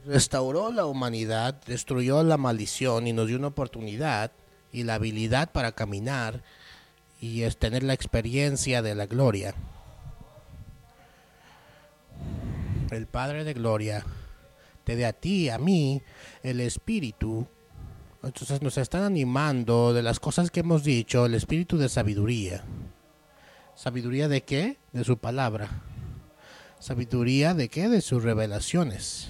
[0.10, 4.32] Restauró la humanidad, destruyó la maldición y nos dio una oportunidad
[4.72, 6.42] y la habilidad para caminar
[7.22, 9.54] y es tener la experiencia de la gloria.
[12.90, 14.04] El Padre de Gloria
[14.84, 16.02] te dé a ti, a mí,
[16.42, 17.46] el Espíritu.
[18.24, 22.64] Entonces nos están animando de las cosas que hemos dicho, el Espíritu de sabiduría.
[23.76, 24.80] ¿Sabiduría de qué?
[24.92, 25.84] De su palabra.
[26.80, 27.90] ¿Sabiduría de qué?
[27.90, 29.30] De sus revelaciones.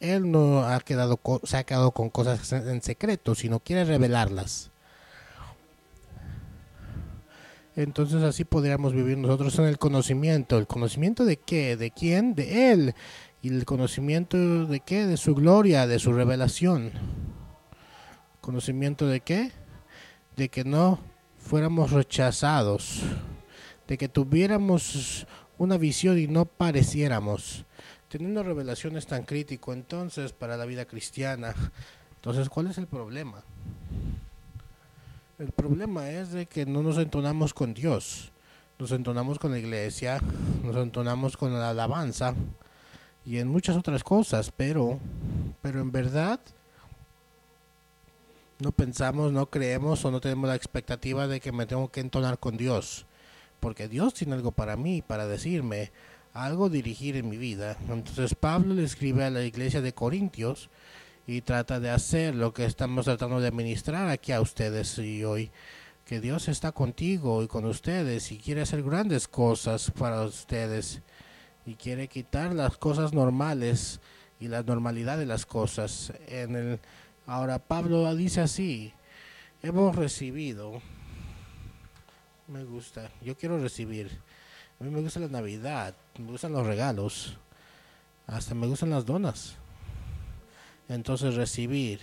[0.00, 4.70] Él no ha quedado se ha quedado con cosas en secreto, sino quiere revelarlas.
[7.76, 10.58] Entonces así podríamos vivir nosotros en el conocimiento.
[10.58, 11.76] ¿El conocimiento de qué?
[11.76, 12.34] ¿De quién?
[12.34, 12.94] De Él.
[13.42, 15.06] ¿Y el conocimiento de qué?
[15.06, 16.92] De su gloria, de su revelación.
[18.40, 19.52] ¿Conocimiento de qué?
[20.36, 20.98] De que no
[21.38, 23.02] fuéramos rechazados,
[23.86, 25.26] de que tuviéramos
[25.58, 27.64] una visión y no pareciéramos,
[28.10, 31.54] teniendo revelaciones tan crítico entonces para la vida cristiana.
[32.16, 33.44] Entonces, ¿cuál es el problema?
[35.38, 38.32] El problema es de que no nos entonamos con Dios,
[38.80, 40.20] nos entonamos con la iglesia,
[40.64, 42.34] nos entonamos con la alabanza
[43.24, 44.98] y en muchas otras cosas, pero,
[45.62, 46.40] pero en verdad
[48.58, 52.40] no pensamos, no creemos o no tenemos la expectativa de que me tengo que entonar
[52.40, 53.06] con Dios.
[53.60, 55.92] Porque Dios tiene algo para mí, para decirme,
[56.32, 57.76] algo dirigir en mi vida.
[57.88, 60.70] Entonces Pablo le escribe a la iglesia de Corintios
[61.26, 65.50] y trata de hacer lo que estamos tratando de administrar aquí a ustedes y hoy.
[66.04, 71.02] Que Dios está contigo y con ustedes y quiere hacer grandes cosas para ustedes
[71.66, 74.00] y quiere quitar las cosas normales
[74.40, 76.12] y la normalidad de las cosas.
[76.26, 76.80] En el
[77.30, 78.92] Ahora Pablo dice así,
[79.62, 80.82] hemos recibido,
[82.48, 84.10] me gusta, yo quiero recibir,
[84.80, 87.36] a mí me gusta la Navidad, me gustan los regalos,
[88.26, 89.56] hasta me gustan las donas.
[90.88, 92.00] Entonces recibir,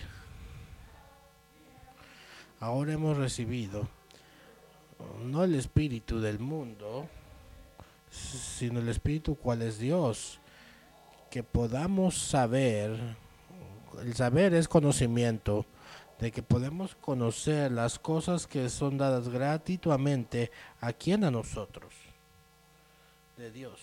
[2.60, 3.88] ahora hemos recibido,
[5.24, 7.08] no el espíritu del mundo,
[8.10, 10.38] sino el espíritu cual es Dios,
[11.30, 13.16] que podamos saber
[14.00, 15.66] el saber es conocimiento,
[16.18, 21.92] de que podemos conocer las cosas que son dadas gratuitamente a quien a nosotros,
[23.38, 23.80] de Dios.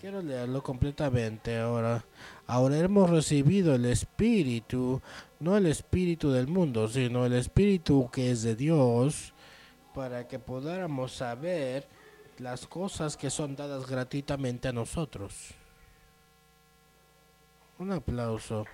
[0.00, 2.04] Quiero leerlo completamente ahora.
[2.46, 5.00] Ahora hemos recibido el Espíritu,
[5.40, 9.32] no el Espíritu del mundo, sino el Espíritu que es de Dios,
[9.94, 11.88] para que podamos saber
[12.36, 15.52] las cosas que son dadas gratuitamente a nosotros.
[17.78, 18.66] Un aplauso.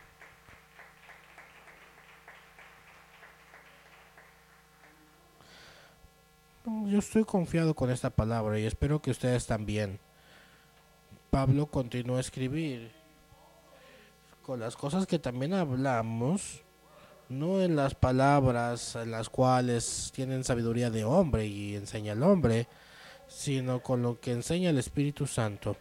[6.66, 9.98] Yo estoy confiado con esta palabra y espero que ustedes también.
[11.30, 12.92] Pablo continuó a escribir
[14.42, 16.62] con las cosas que también hablamos,
[17.30, 22.68] no en las palabras en las cuales tienen sabiduría de hombre y enseña el hombre,
[23.26, 25.76] sino con lo que enseña el Espíritu Santo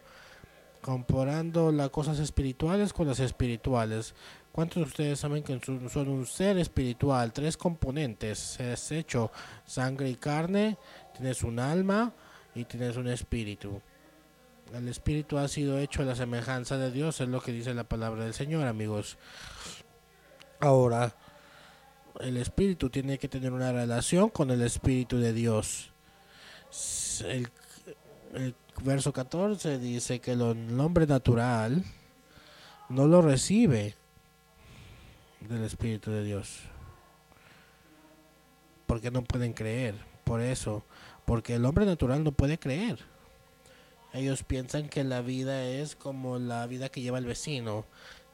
[0.80, 4.14] comparando las cosas espirituales con las espirituales.
[4.52, 7.32] ¿Cuántos de ustedes saben que son un ser espiritual?
[7.32, 8.58] Tres componentes.
[8.58, 9.30] Es hecho
[9.64, 10.76] sangre y carne,
[11.16, 12.12] tienes un alma
[12.54, 13.80] y tienes un espíritu.
[14.74, 17.84] El espíritu ha sido hecho a la semejanza de Dios, es lo que dice la
[17.84, 19.18] palabra del Señor, amigos.
[20.58, 21.14] Ahora,
[22.20, 25.92] el espíritu tiene que tener una relación con el espíritu de Dios.
[27.24, 27.48] El,
[28.34, 31.84] el verso 14 dice que el hombre natural
[32.88, 33.99] no lo recibe
[35.48, 36.60] del Espíritu de Dios.
[38.86, 39.94] Porque no pueden creer.
[40.24, 40.84] Por eso.
[41.24, 42.98] Porque el hombre natural no puede creer.
[44.12, 47.84] Ellos piensan que la vida es como la vida que lleva el vecino.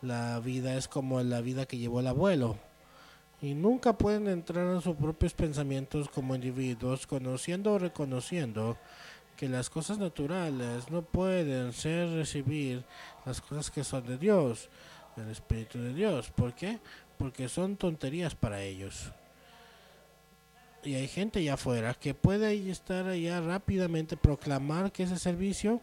[0.02, 2.58] La vida es como la vida que llevó el abuelo.
[3.42, 8.78] y nunca pueden entrar en sus propios pensamientos como individuos, conociendo o reconociendo
[9.36, 12.84] que las cosas naturales no pueden ser recibir
[13.26, 14.70] las cosas que son de Dios,
[15.16, 16.30] del Espíritu de Dios.
[16.30, 16.78] ¿Por qué?
[17.18, 19.12] Porque son tonterías para ellos.
[20.84, 25.80] Y hay gente allá afuera que puede estar allá rápidamente proclamar que ese servicio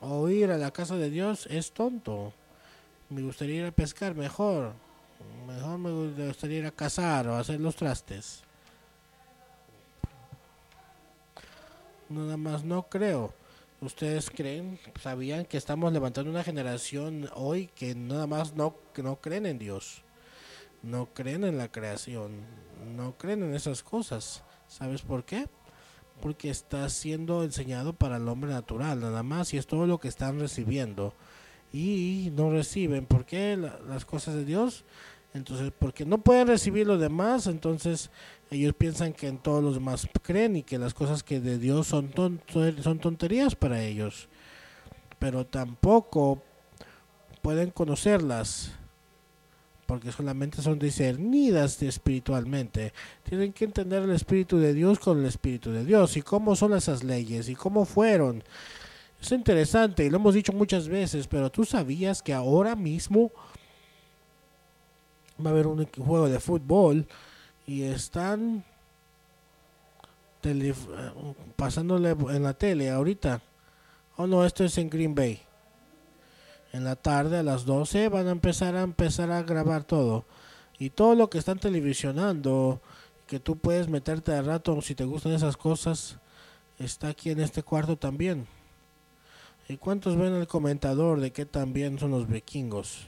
[0.00, 2.32] o ir a la casa de Dios es tonto.
[3.08, 4.74] Me gustaría ir a pescar mejor.
[5.46, 8.42] Mejor me gustaría ir a cazar o hacer los trastes.
[12.08, 13.34] Nada más no creo.
[13.80, 19.46] ¿Ustedes creen, sabían que estamos levantando una generación hoy que nada más no, no creen
[19.46, 20.02] en Dios?
[20.82, 22.32] No creen en la creación,
[22.96, 24.42] no creen en esas cosas.
[24.66, 25.46] ¿Sabes por qué?
[26.20, 30.08] Porque está siendo enseñado para el hombre natural, nada más, y es todo lo que
[30.08, 31.14] están recibiendo.
[31.72, 34.84] Y no reciben, ¿por qué la- las cosas de Dios?
[35.34, 38.10] Entonces, porque no pueden recibir lo demás, entonces
[38.50, 41.86] ellos piensan que en todos los demás creen y que las cosas que de Dios
[41.86, 42.12] son,
[42.82, 44.28] son tonterías para ellos.
[45.18, 46.42] Pero tampoco
[47.42, 48.72] pueden conocerlas
[49.88, 52.92] porque solamente son discernidas espiritualmente.
[53.22, 56.74] Tienen que entender el Espíritu de Dios con el Espíritu de Dios y cómo son
[56.74, 58.44] esas leyes y cómo fueron.
[59.18, 63.32] Es interesante y lo hemos dicho muchas veces, pero tú sabías que ahora mismo
[65.44, 67.06] va a haber un juego de fútbol
[67.66, 68.64] y están
[71.56, 73.42] pasándole en la tele ahorita.
[74.16, 75.40] Oh no, esto es en Green Bay.
[76.72, 80.24] En la tarde a las 12 van a empezar a empezar a grabar todo.
[80.78, 82.80] Y todo lo que están televisionando,
[83.26, 86.18] que tú puedes meterte de rato si te gustan esas cosas,
[86.78, 88.46] está aquí en este cuarto también.
[89.68, 93.06] ¿Y cuántos ven el comentador de que también son los vikingos?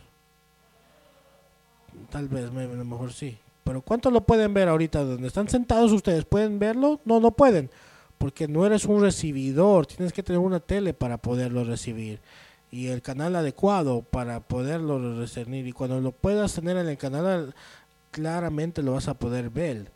[2.11, 3.39] Tal vez, a lo mejor sí.
[3.65, 5.05] Pero ¿cuántos lo pueden ver ahorita?
[5.05, 7.01] Donde están sentados ustedes, ¿pueden verlo?
[7.05, 7.71] No, no pueden.
[8.19, 9.87] Porque no eres un recibidor.
[9.87, 12.21] Tienes que tener una tele para poderlo recibir.
[12.71, 15.67] Y el canal adecuado para poderlo discernir.
[15.67, 17.55] Y cuando lo puedas tener en el canal,
[18.11, 19.91] claramente lo vas a poder ver.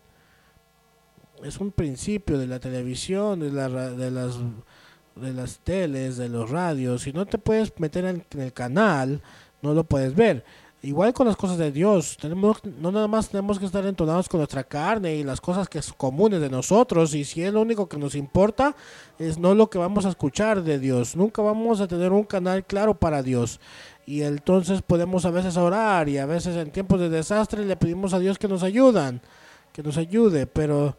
[1.42, 4.38] Es un principio de la televisión, de, la, de las
[5.16, 9.22] de las teles, de los radios, si no te puedes meter en el canal,
[9.62, 10.44] no lo puedes ver.
[10.84, 14.40] Igual con las cosas de Dios, tenemos no nada más tenemos que estar entonados con
[14.40, 17.88] nuestra carne y las cosas que son comunes de nosotros y si es lo único
[17.88, 18.76] que nos importa
[19.18, 21.16] es no lo que vamos a escuchar de Dios.
[21.16, 23.60] Nunca vamos a tener un canal claro para Dios.
[24.04, 28.12] Y entonces podemos a veces orar y a veces en tiempos de desastre le pedimos
[28.12, 29.22] a Dios que nos ayudan,
[29.72, 30.98] que nos ayude, pero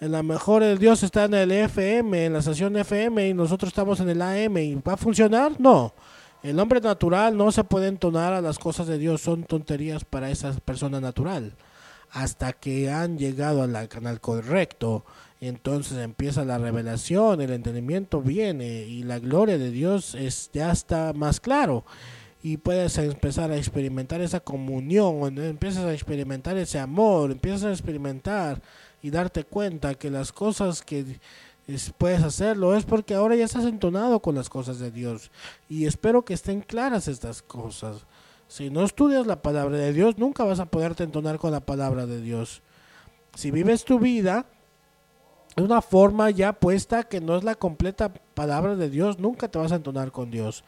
[0.00, 3.70] en la mejor el Dios está en el FM, en la estación FM y nosotros
[3.70, 5.60] estamos en el AM y va a funcionar?
[5.60, 5.92] No.
[6.44, 10.30] El hombre natural no se puede entonar a las cosas de Dios, son tonterías para
[10.30, 11.54] esa persona natural.
[12.10, 15.06] Hasta que han llegado al canal correcto,
[15.40, 21.14] entonces empieza la revelación, el entendimiento viene y la gloria de Dios es, ya está
[21.14, 21.86] más claro.
[22.42, 28.60] Y puedes empezar a experimentar esa comunión, empiezas a experimentar ese amor, empiezas a experimentar
[29.00, 31.06] y darte cuenta que las cosas que
[31.66, 35.30] es- puedes hacerlo es porque ahora ya estás entonado con las cosas de Dios
[35.68, 38.06] y espero que estén claras estas cosas.
[38.48, 42.06] Si no estudias la palabra de Dios, nunca vas a poderte entonar con la palabra
[42.06, 42.62] de Dios.
[43.34, 44.46] Si vives tu vida
[45.56, 49.58] de una forma ya puesta que no es la completa palabra de Dios, nunca te
[49.58, 50.64] vas a entonar con Dios.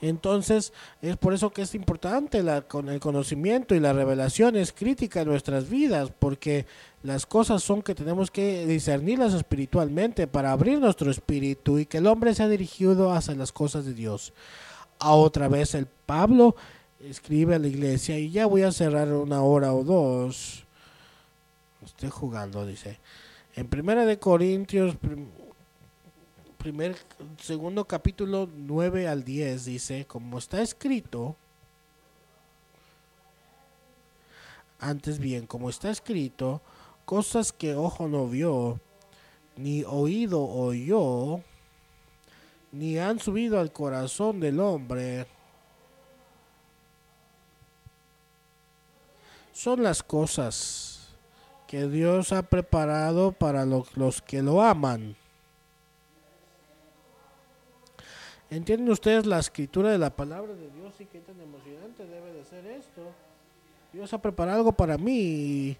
[0.00, 4.72] Entonces, es por eso que es importante la, con el conocimiento y la revelación es
[4.72, 6.66] crítica en nuestras vidas, porque
[7.02, 12.06] las cosas son que tenemos que discernirlas espiritualmente para abrir nuestro espíritu y que el
[12.06, 14.32] hombre sea dirigido hacia las cosas de Dios.
[14.98, 16.56] A otra vez el Pablo
[17.00, 20.64] escribe a la iglesia y ya voy a cerrar una hora o dos.
[21.84, 22.98] Estoy jugando, dice.
[23.54, 24.96] En Primera de Corintios,
[26.64, 26.96] primer,
[27.42, 31.36] segundo capítulo 9 al 10 dice, como está escrito,
[34.80, 36.62] antes bien, como está escrito,
[37.04, 38.80] cosas que ojo no vio,
[39.58, 41.42] ni oído oyó,
[42.72, 45.26] ni han subido al corazón del hombre,
[49.52, 51.10] son las cosas
[51.68, 55.14] que Dios ha preparado para lo- los que lo aman.
[58.50, 62.44] ¿Entienden ustedes la escritura de la palabra de Dios y qué tan emocionante debe de
[62.44, 63.02] ser esto?
[63.92, 65.76] Dios ha preparado algo para mí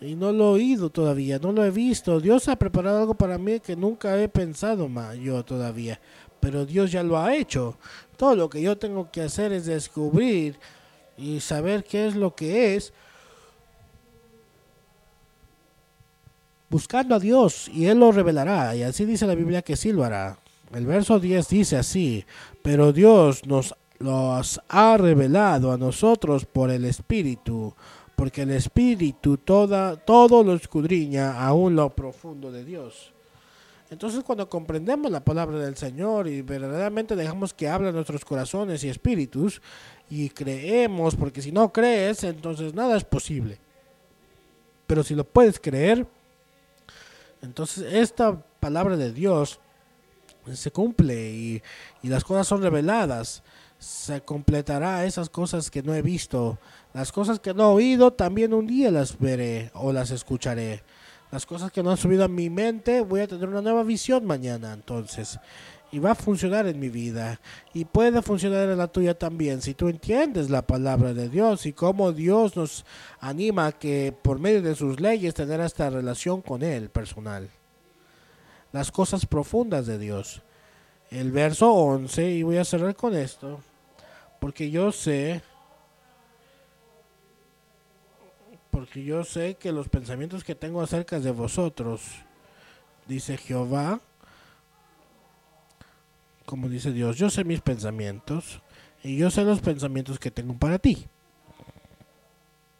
[0.00, 2.20] y, no lo he oído todavía, no lo he visto.
[2.20, 6.00] Dios ha preparado algo para mí que nunca he pensado ma, yo todavía,
[6.40, 7.76] pero Dios ya lo ha hecho.
[8.16, 10.58] Todo lo que yo tengo que hacer es descubrir
[11.16, 12.92] y saber qué es lo que es,
[16.70, 18.76] buscando a Dios y Él lo revelará.
[18.76, 20.38] Y así dice la Biblia que sí lo hará.
[20.74, 22.24] El verso 10 dice así,
[22.62, 27.74] pero Dios nos los ha revelado a nosotros por el Espíritu,
[28.14, 33.12] porque el Espíritu toda, todo lo escudriña aún lo profundo de Dios.
[33.90, 38.90] Entonces cuando comprendemos la palabra del Señor y verdaderamente dejamos que hable nuestros corazones y
[38.90, 39.62] espíritus
[40.10, 43.58] y creemos, porque si no crees, entonces nada es posible.
[44.86, 46.06] Pero si lo puedes creer,
[47.40, 49.58] entonces esta palabra de Dios
[50.56, 51.62] se cumple y,
[52.02, 53.42] y las cosas son reveladas.
[53.78, 56.58] Se completará esas cosas que no he visto.
[56.94, 60.82] Las cosas que no he oído también un día las veré o las escucharé.
[61.30, 64.24] Las cosas que no han subido a mi mente, voy a tener una nueva visión
[64.24, 65.38] mañana entonces.
[65.92, 67.40] Y va a funcionar en mi vida.
[67.74, 69.60] Y puede funcionar en la tuya también.
[69.60, 72.84] Si tú entiendes la palabra de Dios y cómo Dios nos
[73.20, 77.48] anima a que por medio de sus leyes tener esta relación con Él personal.
[78.72, 80.42] Las cosas profundas de Dios.
[81.10, 83.60] El verso 11, y voy a cerrar con esto.
[84.40, 85.42] Porque yo sé
[88.70, 92.02] porque yo sé que los pensamientos que tengo acerca de vosotros,
[93.08, 94.00] dice Jehová,
[96.44, 98.62] como dice Dios, yo sé mis pensamientos
[99.02, 101.08] y yo sé los pensamientos que tengo para ti.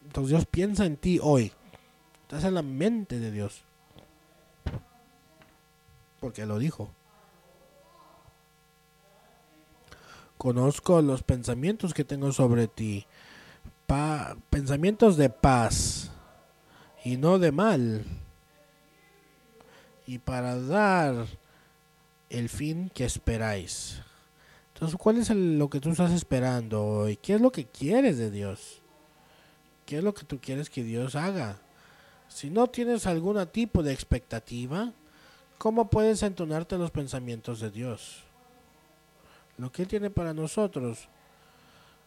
[0.05, 1.53] Entonces Dios piensa en ti hoy.
[2.23, 3.65] Estás en la mente de Dios.
[6.21, 6.91] Porque lo dijo.
[10.37, 13.07] Conozco los pensamientos que tengo sobre ti
[14.51, 16.11] pensamientos de paz
[17.05, 18.05] y no de mal,
[20.07, 21.27] y para dar
[22.29, 24.01] el fin que esperáis.
[24.75, 27.17] Entonces, ¿cuál es el- lo que tú estás esperando hoy?
[27.17, 28.83] ¿Qué es lo que quieres de Dios?
[29.87, 31.57] ¿Qué es lo que tú quieres que Dios haga?
[32.29, 34.93] Si no tienes algún tipo de expectativa,
[35.59, 38.23] ¿cómo puedes entonarte los pensamientos de Dios?
[39.57, 41.09] Lo que Él tiene para nosotros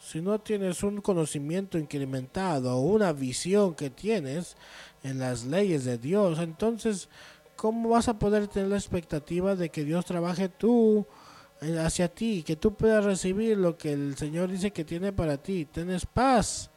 [0.02, 4.58] si no tienes un conocimiento incrementado o una visión que tienes
[5.04, 7.08] en las leyes de Dios, entonces,
[7.56, 11.06] ¿cómo vas a poder tener la expectativa de que Dios trabaje tú
[11.62, 15.38] eh, hacia ti, que tú puedas recibir lo que el Señor dice que tiene para
[15.38, 15.66] ti?
[15.66, 16.72] Tienes paz,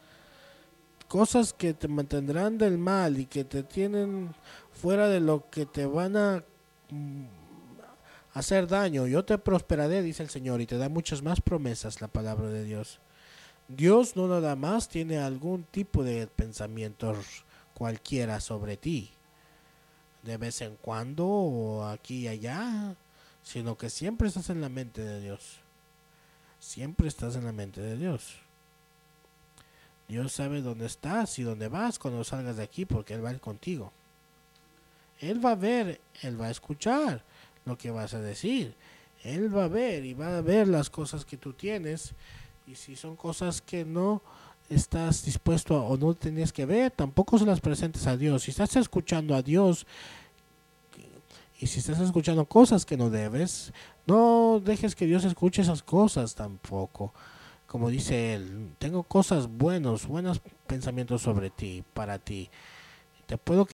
[1.07, 4.35] cosas que te mantendrán del mal y que te tienen
[4.71, 6.43] fuera de lo que te van a
[8.33, 9.07] hacer daño.
[9.07, 12.63] Yo te prosperaré, dice el Señor, y te da muchas más promesas la palabra de
[12.63, 12.99] Dios.
[13.67, 19.11] Dios no nada más tiene algún tipo de pensamientos cualquiera sobre ti,
[20.21, 22.95] de vez en cuando o aquí y allá,
[23.41, 25.59] sino que siempre estás en la mente de Dios.
[26.59, 28.37] Siempre estás en la mente de Dios.
[30.07, 33.91] Dios sabe dónde estás y dónde vas cuando salgas de aquí porque Él va contigo.
[35.19, 37.23] Él va a ver, Él va a escuchar
[37.65, 38.75] lo que vas a decir.
[39.23, 42.13] Él va a ver y va a ver las cosas que tú tienes
[42.67, 44.21] y si son cosas que no
[44.69, 48.43] estás dispuesto a, o no tenías que ver, tampoco se las presentes a Dios.
[48.43, 49.85] Si estás escuchando a Dios
[51.59, 53.71] y si estás escuchando cosas que no debes,
[54.05, 57.13] no dejes que Dios escuche esas cosas tampoco.
[57.67, 62.49] Como dice él, tengo cosas buenos, buenos pensamientos sobre ti, para ti.
[63.25, 63.63] Te puedo